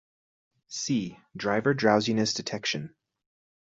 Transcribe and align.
See: 0.67 1.19
Driver 1.37 1.75
drowsiness 1.75 2.33
detection. 2.33 2.95